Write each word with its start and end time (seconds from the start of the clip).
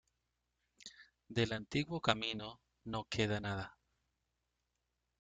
Del 1.27 1.53
antiguo 1.53 2.01
camino 2.01 2.59
no 2.85 3.03
queda 3.07 3.39
nada. 3.39 3.77